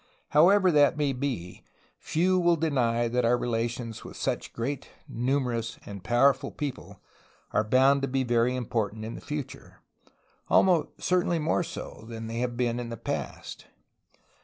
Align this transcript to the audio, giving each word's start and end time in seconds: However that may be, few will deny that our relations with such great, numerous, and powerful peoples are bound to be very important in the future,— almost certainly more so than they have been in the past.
However 0.29 0.71
that 0.71 0.97
may 0.97 1.13
be, 1.13 1.63
few 1.99 2.39
will 2.39 2.55
deny 2.55 3.07
that 3.07 3.23
our 3.23 3.37
relations 3.37 4.03
with 4.03 4.17
such 4.17 4.51
great, 4.51 4.89
numerous, 5.07 5.77
and 5.85 6.03
powerful 6.03 6.49
peoples 6.49 6.95
are 7.51 7.63
bound 7.63 8.01
to 8.01 8.07
be 8.07 8.23
very 8.23 8.55
important 8.55 9.05
in 9.05 9.13
the 9.13 9.21
future,— 9.21 9.79
almost 10.49 10.87
certainly 10.97 11.37
more 11.37 11.61
so 11.61 12.05
than 12.09 12.25
they 12.25 12.39
have 12.39 12.57
been 12.57 12.79
in 12.79 12.89
the 12.89 12.97
past. 12.97 13.67